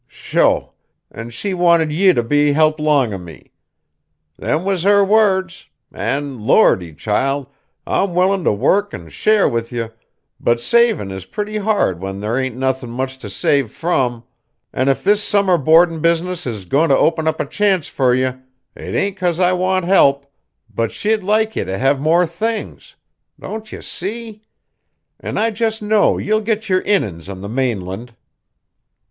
[0.07, 0.73] Sho!
[1.11, 3.51] An' she wanted ye to be a help long o' me.
[4.35, 5.67] Them was her words.
[5.93, 6.91] An' Lordy!
[6.95, 7.45] child,
[7.85, 9.89] I'm willin' t' work an' share with ye
[10.39, 14.23] but savin' is pretty hard when there ain't nothin' much t' save from,
[14.73, 18.31] an' if this summer boardin' business is goin' t' open up a chance fur ye,
[18.75, 20.25] it ain't cause I want help,
[20.73, 22.95] but she'd like ye t' have more things.
[23.39, 24.41] Don't ye see?
[25.19, 28.15] An' I jest know ye'll get yer innin's on the mainland."